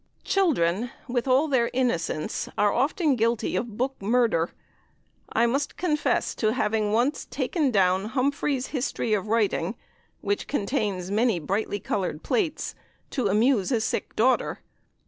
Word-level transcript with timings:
Children, 0.23 0.89
with 1.07 1.27
all 1.27 1.47
their 1.47 1.69
innocence, 1.73 2.49
are 2.57 2.73
often 2.73 3.15
guilty 3.15 3.55
of 3.55 3.77
book 3.77 3.95
murder. 4.01 4.49
I 5.31 5.45
must 5.45 5.77
confess 5.77 6.33
to 6.37 6.53
having 6.53 6.91
once 6.91 7.25
taken 7.25 7.69
down 7.69 8.05
"Humphrey's 8.05 8.69
History 8.73 9.13
of 9.13 9.27
Writing," 9.27 9.75
which 10.21 10.47
contains 10.47 11.11
many 11.11 11.37
brightly 11.37 11.79
coloured 11.79 12.23
plates, 12.23 12.73
to 13.11 13.27
amuse 13.27 13.71
a 13.71 13.79
sick 13.79 14.15
daughter. 14.15 14.61